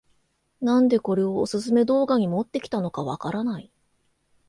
[0.61, 3.71] なんでこれをオススメ動画に持ってきたのかわからない